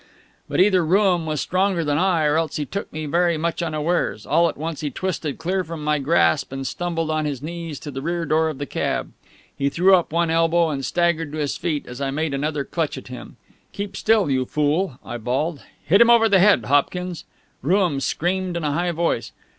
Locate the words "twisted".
4.89-5.37